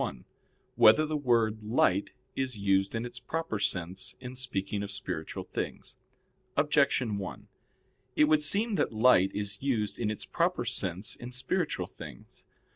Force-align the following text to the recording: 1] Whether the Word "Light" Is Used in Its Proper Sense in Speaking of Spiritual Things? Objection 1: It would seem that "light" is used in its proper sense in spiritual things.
1] 0.01 0.25
Whether 0.77 1.05
the 1.05 1.15
Word 1.15 1.61
"Light" 1.61 2.09
Is 2.35 2.57
Used 2.57 2.95
in 2.95 3.05
Its 3.05 3.19
Proper 3.19 3.59
Sense 3.59 4.15
in 4.19 4.33
Speaking 4.33 4.81
of 4.81 4.89
Spiritual 4.89 5.43
Things? 5.43 5.97
Objection 6.57 7.19
1: 7.19 7.47
It 8.15 8.23
would 8.23 8.41
seem 8.41 8.73
that 8.77 8.93
"light" 8.93 9.29
is 9.35 9.61
used 9.61 9.99
in 9.99 10.09
its 10.09 10.25
proper 10.25 10.65
sense 10.65 11.15
in 11.15 11.31
spiritual 11.31 11.85
things. 11.85 12.45